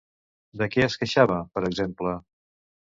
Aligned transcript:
De 0.61 0.69
què 0.77 0.87
es 0.87 0.97
queixava, 1.03 1.39
per 1.57 1.67
exemple? 1.71 2.19